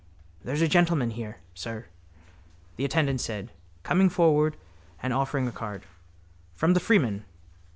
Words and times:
—There's 0.43 0.63
a 0.63 0.67
gentleman 0.67 1.11
here, 1.11 1.41
sir, 1.53 1.85
the 2.75 2.85
attendant 2.85 3.21
said, 3.21 3.51
coming 3.83 4.09
forward 4.09 4.57
and 5.03 5.13
offering 5.13 5.47
a 5.47 5.51
card. 5.51 5.83
From 6.55 6.73
the 6.73 6.79
_Freeman. 6.79 7.21